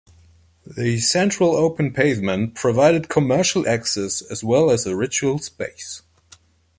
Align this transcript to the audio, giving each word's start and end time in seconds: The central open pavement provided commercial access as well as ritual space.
The 0.65 0.97
central 0.99 1.55
open 1.55 1.93
pavement 1.93 2.55
provided 2.55 3.07
commercial 3.07 3.67
access 3.69 4.23
as 4.23 4.43
well 4.43 4.71
as 4.71 4.87
ritual 4.91 5.37
space. 5.37 6.01